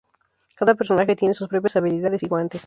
Cada 0.55 0.73
personaje 0.73 1.15
tiene 1.15 1.35
sus 1.35 1.47
propias 1.47 1.75
habilidades 1.75 2.23
y 2.23 2.27
guantes. 2.27 2.59